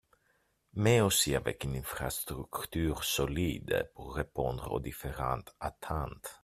Mais 0.73 0.99
aussi 0.99 1.35
avec 1.35 1.63
une 1.63 1.75
infrastructure 1.75 3.03
solide 3.03 3.87
pour 3.93 4.15
répondre 4.15 4.71
aux 4.71 4.79
différentes 4.79 5.53
attentes. 5.59 6.39